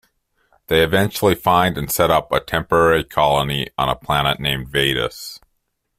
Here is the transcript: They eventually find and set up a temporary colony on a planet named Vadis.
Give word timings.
They 0.65 0.81
eventually 0.83 1.35
find 1.35 1.77
and 1.77 1.91
set 1.91 2.09
up 2.09 2.31
a 2.31 2.39
temporary 2.39 3.03
colony 3.03 3.69
on 3.77 3.87
a 3.87 3.95
planet 3.95 4.39
named 4.39 4.67
Vadis. 4.69 5.39